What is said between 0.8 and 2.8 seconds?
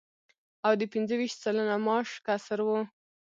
پنځه ویشت سلنه معاش کسر و